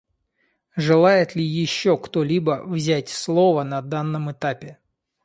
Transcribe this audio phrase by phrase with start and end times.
[0.75, 4.79] Желает ли еще кто-либо взять слово на данном этапе?